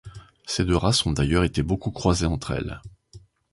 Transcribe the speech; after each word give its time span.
Ces 0.47 0.65
deux 0.65 0.75
races 0.75 1.05
ont 1.05 1.11
d'ailleurs 1.13 1.43
été 1.43 1.61
beaucoup 1.61 1.91
croisées 1.91 2.25
entre 2.25 2.49
elles. 2.49 2.81